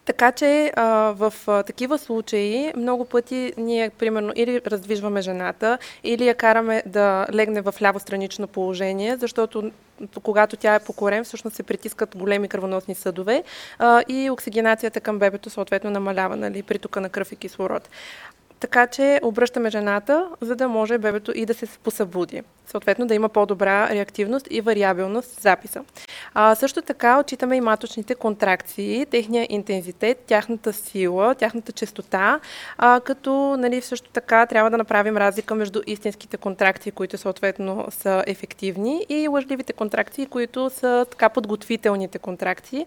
така 0.06 0.32
че 0.32 0.72
а, 0.76 0.84
в 1.16 1.34
а, 1.46 1.62
такива 1.62 1.98
случаи 1.98 2.72
много 2.76 3.04
пъти 3.04 3.52
ние, 3.56 3.90
примерно, 3.90 4.32
или 4.36 4.60
раздвижваме 4.66 5.20
жената, 5.20 5.78
или 6.04 6.26
я 6.26 6.34
караме 6.34 6.82
да 6.86 7.26
легне 7.32 7.60
в 7.60 7.74
ляво 7.82 8.00
странично 8.00 8.46
положение, 8.46 9.16
защото 9.16 9.70
когато 10.22 10.56
тя 10.56 10.74
е 10.74 10.80
по 10.80 10.92
всъщност 11.24 11.56
се 11.56 11.62
притискат 11.62 12.16
големи 12.16 12.48
кръвоносни 12.48 12.94
съдове 12.94 13.42
а, 13.78 14.02
и 14.08 14.30
оксигенацията 14.30 15.00
към 15.00 15.18
бебето 15.18 15.50
съответно 15.50 15.90
намалява, 15.90 16.36
нали, 16.36 16.62
притока 16.62 17.00
на 17.00 17.08
кръв 17.08 17.32
и 17.32 17.36
кислород. 17.36 17.88
Така 18.60 18.86
че 18.86 19.20
обръщаме 19.22 19.70
жената, 19.70 20.28
за 20.40 20.56
да 20.56 20.68
може 20.68 20.98
бебето 20.98 21.32
и 21.34 21.46
да 21.46 21.54
се 21.54 21.66
посъбуди. 21.66 22.42
Съответно 22.66 23.06
да 23.06 23.14
има 23.14 23.28
по-добра 23.28 23.88
реактивност 23.90 24.46
и 24.50 24.60
вариабилност 24.60 25.38
в 25.38 25.42
записа. 25.42 25.84
А, 26.34 26.54
също 26.54 26.82
така 26.82 27.18
отчитаме 27.18 27.56
и 27.56 27.60
маточните 27.60 28.14
контракции, 28.14 29.06
техния 29.06 29.46
интензитет, 29.48 30.18
тяхната 30.18 30.72
сила, 30.72 31.34
тяхната 31.34 31.72
частота, 31.72 32.40
а, 32.78 33.00
като 33.00 33.56
нали, 33.58 33.80
също 33.80 34.10
така 34.10 34.46
трябва 34.46 34.70
да 34.70 34.78
направим 34.78 35.16
разлика 35.16 35.54
между 35.54 35.80
истинските 35.86 36.36
контракции, 36.36 36.92
които 36.92 37.18
съответно 37.18 37.86
са 37.90 38.24
ефективни 38.26 39.06
и 39.08 39.28
лъжливите 39.28 39.72
контракции, 39.72 40.26
които 40.26 40.70
са 40.70 41.06
така 41.10 41.28
подготвителните 41.28 42.18
контракции, 42.18 42.86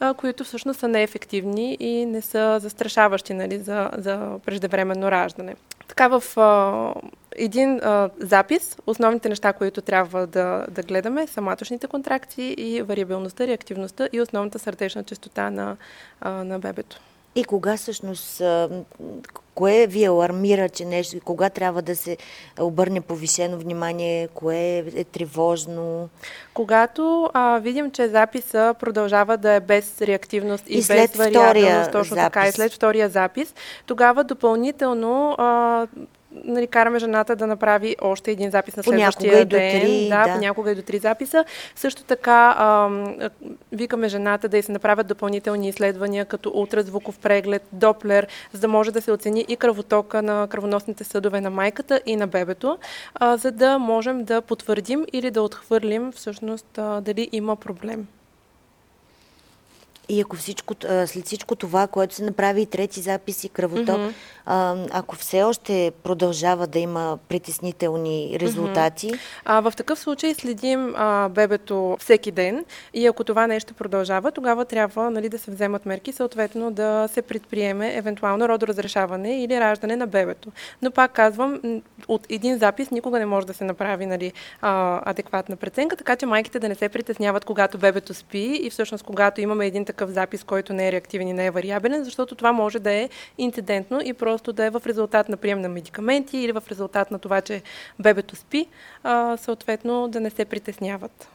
а, 0.00 0.14
които 0.14 0.44
всъщност 0.44 0.80
са 0.80 0.88
неефективни 0.88 1.76
и 1.80 2.06
не 2.06 2.22
са 2.22 2.58
застрашаващи 2.60 3.34
нали, 3.34 3.58
за, 3.58 3.90
за 3.98 4.38
преждевременно 4.46 5.05
раждане. 5.10 5.56
Така 5.88 6.08
в 6.08 6.38
а, 6.38 6.94
един 7.36 7.80
а, 7.82 8.10
запис, 8.18 8.76
основните 8.86 9.28
неща, 9.28 9.52
които 9.52 9.80
трябва 9.80 10.26
да, 10.26 10.66
да 10.70 10.82
гледаме 10.82 11.26
са 11.26 11.40
маточните 11.40 11.86
контракции 11.86 12.54
и 12.58 12.82
вариабилността, 12.82 13.46
реактивността 13.46 14.08
и 14.12 14.20
основната 14.20 14.58
сърдечна 14.58 15.04
частота 15.04 15.50
на, 15.50 15.76
а, 16.20 16.30
на 16.30 16.58
бебето. 16.58 17.00
И 17.36 17.44
кога 17.44 17.76
всъщност, 17.76 18.42
кое 19.54 19.86
ви 19.86 20.04
алармира, 20.04 20.68
че 20.68 20.84
нещо, 20.84 21.16
кога 21.24 21.50
трябва 21.50 21.82
да 21.82 21.96
се 21.96 22.16
обърне 22.60 23.00
повишено 23.00 23.58
внимание, 23.58 24.28
кое 24.34 24.84
е 24.96 25.04
тревожно? 25.04 26.08
Когато 26.54 27.30
а, 27.34 27.58
видим, 27.58 27.90
че 27.90 28.08
записа 28.08 28.74
продължава 28.80 29.36
да 29.36 29.52
е 29.52 29.60
без 29.60 30.02
реактивност 30.02 30.64
и, 30.68 30.72
и 30.72 30.84
без 30.88 31.16
вариабилност, 31.16 31.92
точно 31.92 32.14
запис. 32.14 32.24
така, 32.24 32.48
и 32.48 32.52
след 32.52 32.72
втория 32.72 33.08
запис, 33.08 33.54
тогава 33.86 34.24
допълнително 34.24 35.34
а, 35.38 35.86
нали, 36.44 36.66
караме 36.66 36.98
жената 36.98 37.36
да 37.36 37.46
направи 37.46 37.96
още 38.00 38.30
един 38.30 38.50
запис 38.50 38.76
на 38.76 38.82
следващия 38.82 39.44
ден. 39.44 39.48
До 39.48 39.56
три, 39.56 40.08
да, 40.08 40.26
да, 40.26 40.34
понякога 40.34 40.72
и 40.72 40.74
до 40.74 40.82
три 40.82 40.98
записа. 40.98 41.44
Също 41.74 42.04
така 42.04 42.54
а, 42.58 42.88
викаме 43.76 44.08
жената 44.08 44.48
да 44.48 44.58
й 44.58 44.62
се 44.62 44.72
направят 44.72 45.06
допълнителни 45.06 45.68
изследвания, 45.68 46.24
като 46.24 46.52
ултразвуков 46.54 47.18
преглед, 47.18 47.62
доплер, 47.72 48.26
за 48.52 48.60
да 48.60 48.68
може 48.68 48.92
да 48.92 49.00
се 49.00 49.12
оцени 49.12 49.44
и 49.48 49.56
кръвотока 49.56 50.22
на 50.22 50.48
кръвоносните 50.48 51.04
съдове 51.04 51.40
на 51.40 51.50
майката 51.50 52.00
и 52.06 52.16
на 52.16 52.26
бебето, 52.26 52.78
за 53.34 53.52
да 53.52 53.78
можем 53.78 54.24
да 54.24 54.40
потвърдим 54.40 55.04
или 55.12 55.30
да 55.30 55.42
отхвърлим 55.42 56.12
всъщност 56.12 56.66
дали 57.00 57.28
има 57.32 57.56
проблем. 57.56 58.06
И 60.08 60.20
ако 60.20 60.36
всичко, 60.36 60.74
след 61.06 61.26
всичко 61.26 61.56
това, 61.56 61.86
което 61.86 62.14
се 62.14 62.24
направи 62.24 62.62
и 62.62 62.66
трети 62.66 63.00
запис 63.00 63.44
и 63.44 63.48
кръвоток, 63.48 63.98
mm-hmm. 63.98 64.88
ако 64.92 65.16
все 65.16 65.42
още 65.42 65.92
продължава 66.02 66.66
да 66.66 66.78
има 66.78 67.18
притеснителни 67.28 68.36
резултати? 68.40 69.10
Mm-hmm. 69.10 69.40
А, 69.44 69.60
в 69.60 69.72
такъв 69.76 69.98
случай 69.98 70.34
следим 70.34 70.94
а, 70.96 71.28
бебето 71.28 71.96
всеки 72.00 72.30
ден 72.30 72.64
и 72.94 73.06
ако 73.06 73.24
това 73.24 73.46
нещо 73.46 73.74
продължава, 73.74 74.32
тогава 74.32 74.64
трябва 74.64 75.10
нали, 75.10 75.28
да 75.28 75.38
се 75.38 75.50
вземат 75.50 75.86
мерки, 75.86 76.12
съответно 76.12 76.70
да 76.70 77.08
се 77.12 77.22
предприеме 77.22 77.96
евентуално 77.96 78.48
родоразрешаване 78.48 79.42
или 79.42 79.60
раждане 79.60 79.96
на 79.96 80.06
бебето. 80.06 80.52
Но 80.82 80.90
пак 80.90 81.12
казвам, 81.12 81.60
от 82.08 82.26
един 82.28 82.58
запис 82.58 82.90
никога 82.90 83.18
не 83.18 83.26
може 83.26 83.46
да 83.46 83.54
се 83.54 83.64
направи 83.64 84.06
нали, 84.06 84.32
а, 84.60 85.00
адекватна 85.10 85.56
преценка, 85.56 85.96
така 85.96 86.16
че 86.16 86.26
майките 86.26 86.58
да 86.58 86.68
не 86.68 86.74
се 86.74 86.88
притесняват, 86.88 87.44
когато 87.44 87.78
бебето 87.78 88.14
спи 88.14 88.60
и 88.62 88.70
всъщност 88.70 89.04
когато 89.04 89.40
имаме 89.40 89.66
един 89.66 89.84
такъв 89.84 89.95
запис, 90.00 90.44
който 90.44 90.72
не 90.72 90.88
е 90.88 90.92
реактивен 90.92 91.28
и 91.28 91.32
не 91.32 91.46
е 91.46 91.50
вариабелен, 91.50 92.04
защото 92.04 92.34
това 92.34 92.52
може 92.52 92.78
да 92.78 92.92
е 92.92 93.08
инцидентно 93.38 94.00
и 94.04 94.12
просто 94.12 94.52
да 94.52 94.64
е 94.64 94.70
в 94.70 94.82
резултат 94.86 95.28
на 95.28 95.36
прием 95.36 95.60
на 95.60 95.68
медикаменти 95.68 96.38
или 96.38 96.52
в 96.52 96.62
резултат 96.70 97.10
на 97.10 97.18
това, 97.18 97.40
че 97.40 97.62
бебето 97.98 98.36
спи, 98.36 98.66
съответно 99.36 100.08
да 100.08 100.20
не 100.20 100.30
се 100.30 100.44
притесняват 100.44 101.28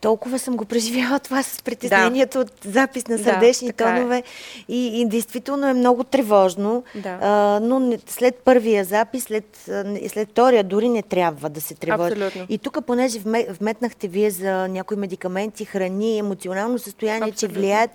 толкова 0.00 0.38
съм 0.38 0.56
го 0.56 0.64
преживяла 0.64 1.18
това 1.18 1.42
с 1.42 1.62
притеснението 1.62 2.38
да. 2.38 2.40
от 2.40 2.52
запис 2.64 3.08
на 3.08 3.18
сърдечни 3.18 3.68
да, 3.68 3.84
е. 3.84 3.86
тонове 3.86 4.18
е. 4.18 4.22
и, 4.68 5.00
и 5.00 5.06
действително 5.08 5.66
е 5.68 5.74
много 5.74 6.04
тревожно, 6.04 6.84
да. 6.94 7.18
а, 7.22 7.60
но 7.62 7.78
не, 7.80 7.98
след 8.06 8.34
първия 8.34 8.84
запис, 8.84 9.24
след, 9.24 9.70
след 10.08 10.30
втория 10.30 10.64
дори 10.64 10.88
не 10.88 11.02
трябва 11.02 11.48
да 11.48 11.60
се 11.60 11.74
тревожи. 11.74 12.12
Абсолютно. 12.12 12.46
И 12.48 12.58
тук, 12.58 12.78
понеже 12.86 13.18
вметнахте 13.60 14.08
вие 14.08 14.30
за 14.30 14.68
някои 14.68 14.96
медикаменти, 14.96 15.64
храни, 15.64 16.18
емоционално 16.18 16.78
състояние, 16.78 17.28
Абсолютно. 17.28 17.54
че 17.54 17.60
влияят, 17.60 17.90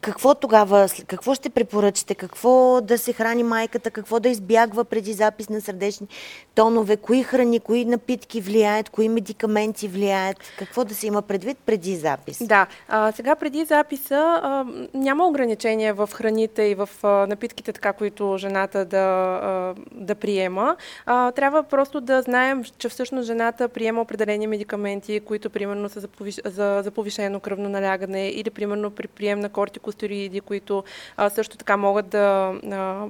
какво 0.00 0.34
тогава, 0.34 0.88
какво 1.06 1.34
ще 1.34 1.50
препоръчате? 1.50 2.14
Какво 2.14 2.80
да 2.80 2.98
се 2.98 3.12
храни 3.12 3.42
майката? 3.42 3.90
Какво 3.90 4.20
да 4.20 4.28
избягва 4.28 4.84
преди 4.84 5.12
запис 5.12 5.48
на 5.48 5.60
сърдечни 5.60 6.06
тонове? 6.54 6.96
Кои 6.96 7.22
храни, 7.22 7.60
кои 7.60 7.84
напитки 7.84 8.40
влияят? 8.40 8.90
Кои 8.90 9.08
медикаменти 9.08 9.88
влияят? 9.88 10.36
Какво 10.58 10.84
да 10.84 10.94
се 10.94 11.06
има 11.06 11.22
предвид 11.22 11.58
преди 11.66 11.96
запис? 11.96 12.38
Да, 12.46 12.66
а, 12.88 13.12
сега 13.12 13.34
преди 13.34 13.64
записа 13.64 14.40
а, 14.42 14.64
няма 14.94 15.26
ограничения 15.26 15.94
в 15.94 16.10
храните 16.12 16.62
и 16.62 16.74
в 16.74 16.88
а, 17.02 17.08
напитките, 17.08 17.72
така, 17.72 17.92
които 17.92 18.36
жената 18.38 18.84
да, 18.84 18.98
а, 19.42 19.74
да 19.92 20.14
приема. 20.14 20.76
А, 21.06 21.32
трябва 21.32 21.62
просто 21.62 22.00
да 22.00 22.22
знаем, 22.22 22.64
че 22.78 22.88
всъщност 22.88 23.26
жената 23.26 23.68
приема 23.68 24.00
определени 24.00 24.46
медикаменти, 24.46 25.20
които 25.20 25.50
примерно 25.50 25.88
са 25.88 26.00
за, 26.00 26.08
повиш... 26.08 26.40
за, 26.44 26.80
за 26.84 26.90
повишено 26.90 27.40
кръвно 27.40 27.68
налягане 27.68 28.28
или 28.28 28.50
примерно 28.50 28.90
при 28.90 29.08
прием 29.08 29.33
прием 29.34 29.40
на 29.40 29.48
кортикостероиди, 29.48 30.40
които 30.40 30.84
а, 31.16 31.30
също 31.30 31.56
така 31.56 31.76
могат 31.76 32.08
да 32.08 32.54
а, 32.72 33.06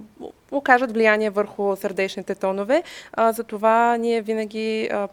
окажат 0.52 0.92
влияние 0.92 1.30
върху 1.30 1.76
сърдечните 1.76 2.34
тонове. 2.34 2.82
А, 3.12 3.32
затова 3.32 3.96
ние 3.96 4.22
винаги 4.22 4.88
а, 4.92 5.08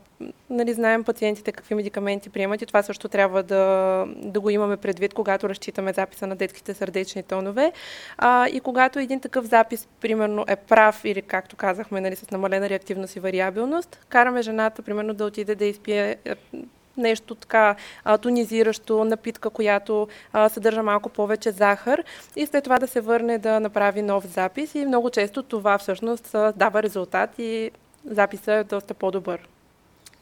нали, 0.49 0.73
знаем 0.73 1.03
пациентите 1.03 1.51
какви 1.51 1.75
медикаменти 1.75 2.29
приемат 2.29 2.61
и 2.61 2.65
това 2.65 2.83
също 2.83 3.09
трябва 3.09 3.43
да, 3.43 4.05
да 4.15 4.39
го 4.39 4.49
имаме 4.49 4.77
предвид, 4.77 5.13
когато 5.13 5.49
разчитаме 5.49 5.93
записа 5.93 6.27
на 6.27 6.35
детските 6.35 6.73
сърдечни 6.73 7.23
тонове. 7.23 7.71
А, 8.17 8.47
и 8.47 8.59
когато 8.59 8.99
един 8.99 9.19
такъв 9.19 9.45
запис, 9.45 9.87
примерно, 10.01 10.45
е 10.47 10.55
прав 10.55 11.01
или, 11.05 11.21
както 11.21 11.55
казахме, 11.55 12.01
нали, 12.01 12.15
с 12.15 12.31
намалена 12.31 12.69
реактивност 12.69 13.15
и 13.15 13.19
вариабилност, 13.19 14.05
караме 14.09 14.41
жената, 14.41 14.81
примерно, 14.81 15.13
да 15.13 15.25
отиде 15.25 15.55
да 15.55 15.65
изпие 15.65 16.15
нещо 16.97 17.35
така 17.35 17.75
а, 18.03 18.17
тонизиращо, 18.17 19.03
напитка, 19.03 19.49
която 19.49 20.07
а, 20.33 20.49
съдържа 20.49 20.83
малко 20.83 21.09
повече 21.09 21.51
захар 21.51 22.03
и 22.35 22.45
след 22.45 22.63
това 22.63 22.79
да 22.79 22.87
се 22.87 23.01
върне 23.01 23.37
да 23.37 23.59
направи 23.59 24.01
нов 24.01 24.27
запис 24.27 24.75
и 24.75 24.85
много 24.85 25.09
често 25.09 25.43
това 25.43 25.77
всъщност 25.77 26.35
дава 26.55 26.83
резултат 26.83 27.29
и 27.39 27.71
записът 28.05 28.47
е 28.47 28.63
доста 28.63 28.93
по-добър. 28.93 29.47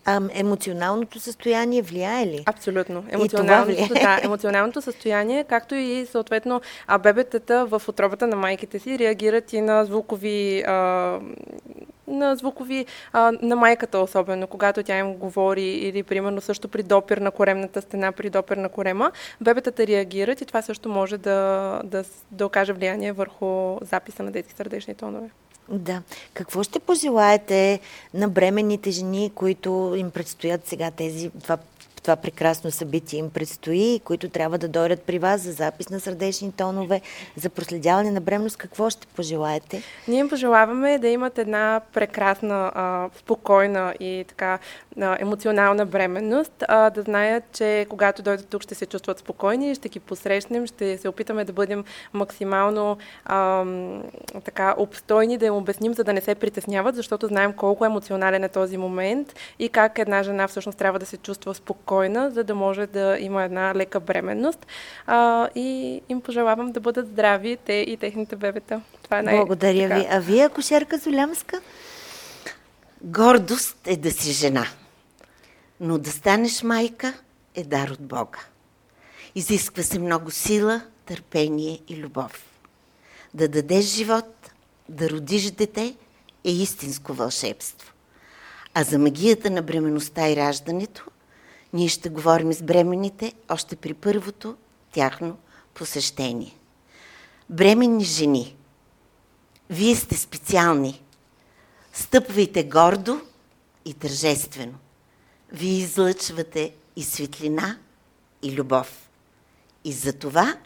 А 0.05 0.21
емоционалното 0.33 1.19
състояние 1.19 1.81
влияе 1.81 2.27
ли? 2.27 2.43
Абсолютно. 2.45 3.03
Емоционалното, 3.09 3.93
да, 3.93 4.19
емоционалното 4.23 4.81
състояние, 4.81 5.43
както 5.43 5.75
и 5.75 6.05
съответно 6.05 6.61
а 6.87 6.97
бебетата 6.97 7.65
в 7.65 7.81
отробата 7.87 8.27
на 8.27 8.35
майките 8.35 8.79
си 8.79 8.99
реагират 8.99 9.53
и 9.53 9.61
на 9.61 9.85
звукови 9.85 10.63
а, 10.67 11.19
на 12.09 12.35
звукови, 12.35 12.85
а, 13.13 13.31
на 13.41 13.55
майката 13.55 13.99
особено, 13.99 14.47
когато 14.47 14.83
тя 14.83 14.97
им 14.97 15.13
говори 15.13 15.67
или 15.67 16.03
примерно 16.03 16.41
също 16.41 16.67
при 16.67 16.83
допир 16.83 17.17
на 17.17 17.31
коремната 17.31 17.81
стена, 17.81 18.11
при 18.11 18.29
допир 18.29 18.57
на 18.57 18.69
корема, 18.69 19.11
бебетата 19.41 19.87
реагират 19.87 20.41
и 20.41 20.45
това 20.45 20.61
също 20.61 20.89
може 20.89 21.17
да, 21.17 21.81
да, 21.83 22.03
да 22.31 22.45
окаже 22.45 22.73
влияние 22.73 23.11
върху 23.11 23.77
записа 23.81 24.23
на 24.23 24.31
детски 24.31 24.53
сърдечни 24.53 24.95
тонове. 24.95 25.29
Да. 25.69 26.01
Какво 26.33 26.63
ще 26.63 26.79
пожелаете 26.79 27.79
на 28.13 28.27
бременните 28.27 28.91
жени, 28.91 29.31
които 29.35 29.93
им 29.97 30.11
предстоят 30.11 30.67
сега 30.67 30.91
тези 30.91 31.31
два 31.35 31.57
това 32.09 32.21
прекрасно 32.21 32.71
събитие 32.71 33.19
им 33.19 33.29
предстои, 33.29 34.01
които 34.03 34.29
трябва 34.29 34.57
да 34.57 34.67
дойдат 34.67 35.01
при 35.01 35.19
вас 35.19 35.41
за 35.41 35.51
запис 35.51 35.89
на 35.89 35.99
сърдечни 35.99 36.51
тонове, 36.51 37.01
за 37.35 37.49
проследяване 37.49 38.11
на 38.11 38.21
бремност. 38.21 38.57
Какво 38.57 38.89
ще 38.89 39.07
пожелаете? 39.07 39.81
Ние 40.07 40.19
им 40.19 40.29
пожелаваме 40.29 40.97
да 40.97 41.07
имат 41.07 41.37
една 41.37 41.81
прекрасна, 41.93 42.71
а, 42.75 43.09
спокойна 43.17 43.93
и 43.99 44.25
така 44.27 44.59
а, 45.01 45.17
емоционална 45.19 45.85
бременност, 45.85 46.63
а, 46.67 46.89
да 46.89 47.01
знаят, 47.01 47.43
че 47.53 47.85
когато 47.89 48.21
дойдат 48.21 48.47
тук 48.47 48.61
ще 48.61 48.75
се 48.75 48.85
чувстват 48.85 49.19
спокойни, 49.19 49.75
ще 49.75 49.89
ги 49.89 49.99
посрещнем, 49.99 50.67
ще 50.67 50.97
се 50.97 51.09
опитаме 51.09 51.45
да 51.45 51.53
бъдем 51.53 51.83
максимално 52.13 52.97
така 54.43 54.75
обстойни, 54.77 55.37
да 55.37 55.45
им 55.45 55.53
обясним, 55.53 55.93
за 55.93 56.03
да 56.03 56.13
не 56.13 56.21
се 56.21 56.35
притесняват, 56.35 56.95
защото 56.95 57.27
знаем 57.27 57.53
колко 57.53 57.85
емоционален 57.85 58.43
е 58.43 58.49
този 58.49 58.77
момент 58.77 59.35
и 59.59 59.69
как 59.69 59.99
една 59.99 60.23
жена 60.23 60.47
всъщност 60.47 60.77
трябва 60.77 60.99
да 60.99 61.05
се 61.05 61.17
чувства 61.17 61.53
спокойна 61.53 61.98
спокойна, 61.99 62.31
за 62.31 62.43
да 62.43 62.55
може 62.55 62.87
да 62.87 63.17
има 63.19 63.43
една 63.43 63.75
лека 63.75 63.99
бременност. 63.99 64.67
А, 65.07 65.49
и 65.55 66.01
им 66.09 66.21
пожелавам 66.21 66.71
да 66.71 66.79
бъдат 66.79 67.07
здрави 67.07 67.57
те 67.65 67.73
и 67.73 67.97
техните 67.97 68.35
бебета. 68.35 68.81
Това 69.03 69.19
е 69.19 69.21
най- 69.21 69.35
Благодаря 69.35 69.89
така. 69.89 69.99
ви. 69.99 70.07
А 70.09 70.19
вие, 70.19 70.45
акушерка 70.45 70.97
Золямска? 70.97 71.61
Гордост 73.01 73.87
е 73.87 73.97
да 73.97 74.11
си 74.11 74.31
жена, 74.31 74.65
но 75.79 75.97
да 75.97 76.11
станеш 76.11 76.63
майка 76.63 77.13
е 77.55 77.63
дар 77.63 77.89
от 77.89 78.01
Бога. 78.01 78.39
Изисква 79.35 79.83
се 79.83 79.99
много 79.99 80.31
сила, 80.31 80.81
търпение 81.05 81.79
и 81.87 81.97
любов. 81.97 82.43
Да 83.33 83.47
дадеш 83.47 83.85
живот, 83.85 84.51
да 84.89 85.09
родиш 85.09 85.51
дете 85.51 85.95
е 86.43 86.51
истинско 86.51 87.13
вълшебство. 87.13 87.91
А 88.73 88.83
за 88.83 88.99
магията 88.99 89.49
на 89.49 89.61
бременността 89.61 90.29
и 90.29 90.35
раждането 90.35 91.05
ние 91.73 91.87
ще 91.87 92.09
говорим 92.09 92.53
с 92.53 92.61
бременните 92.61 93.33
още 93.49 93.75
при 93.75 93.93
първото 93.93 94.55
тяхно 94.91 95.37
посещение. 95.73 96.57
Бременни 97.49 98.03
жени, 98.03 98.55
вие 99.69 99.95
сте 99.95 100.17
специални. 100.17 101.03
Стъпвайте 101.93 102.63
гордо 102.63 103.21
и 103.85 103.93
тържествено. 103.93 104.77
Вие 105.51 105.77
излъчвате 105.77 106.73
и 106.95 107.03
светлина, 107.03 107.77
и 108.41 108.51
любов. 108.51 109.09
И 109.83 109.93
за 109.93 110.13
това 110.13 110.57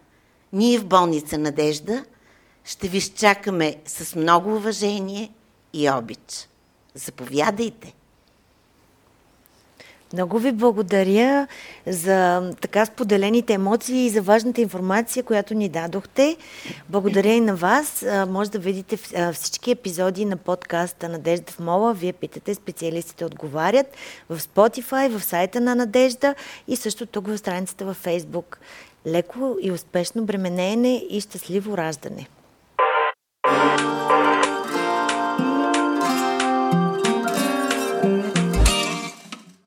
ние 0.53 0.79
в 0.79 0.85
болница 0.85 1.37
Надежда 1.37 2.05
ще 2.63 2.87
ви 2.87 3.01
чакаме 3.01 3.81
с 3.85 4.15
много 4.15 4.55
уважение 4.55 5.33
и 5.73 5.89
обич. 5.89 6.49
Заповядайте! 6.95 7.93
Много 10.13 10.39
ви 10.39 10.51
благодаря 10.51 11.47
за 11.87 12.51
така 12.61 12.85
споделените 12.85 13.53
емоции 13.53 14.05
и 14.05 14.09
за 14.09 14.21
важната 14.21 14.61
информация, 14.61 15.23
която 15.23 15.53
ни 15.53 15.69
дадохте. 15.69 16.37
Благодаря 16.89 17.33
и 17.33 17.41
на 17.41 17.55
вас. 17.55 18.05
Може 18.27 18.51
да 18.51 18.59
видите 18.59 18.97
всички 19.33 19.71
епизоди 19.71 20.25
на 20.25 20.37
подкаста 20.37 21.09
Надежда 21.09 21.51
в 21.51 21.59
Мола. 21.59 21.93
Вие 21.93 22.13
питате, 22.13 22.55
специалистите 22.55 23.25
отговарят 23.25 23.85
в 24.29 24.39
Spotify, 24.39 25.17
в 25.17 25.23
сайта 25.23 25.61
на 25.61 25.75
Надежда 25.75 26.35
и 26.67 26.75
също 26.75 27.05
тук 27.05 27.27
в 27.27 27.37
страницата 27.37 27.85
във 27.85 28.03
Facebook. 28.03 28.57
Леко 29.07 29.57
и 29.61 29.71
успешно 29.71 30.25
бременеене 30.25 30.95
и 31.09 31.21
щастливо 31.21 31.77
раждане! 31.77 32.27